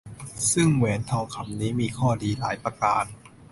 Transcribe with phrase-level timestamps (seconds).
[0.53, 3.05] ซึ่งแหวนทองคำนี้มีข้อดีหลายประการ